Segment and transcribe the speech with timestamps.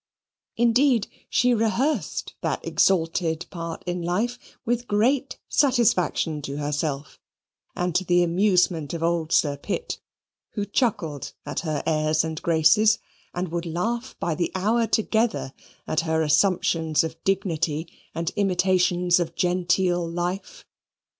[0.57, 7.19] Indeed, she rehearsed that exalted part in life with great satisfaction to herself,
[7.75, 9.99] and to the amusement of old Sir Pitt,
[10.53, 12.97] who chuckled at her airs and graces,
[13.35, 15.53] and would laugh by the hour together
[15.85, 20.65] at her assumptions of dignity and imitations of genteel life.